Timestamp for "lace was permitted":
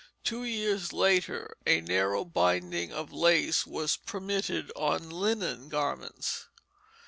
3.13-4.71